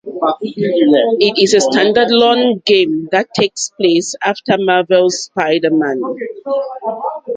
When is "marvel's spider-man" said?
4.57-6.01